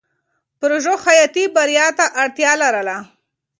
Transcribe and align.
پژو 0.59 0.93
حیاتي 1.05 1.43
بریا 1.55 1.87
ته 1.97 2.05
اړتیا 2.21 2.51
لرله. 2.61 2.97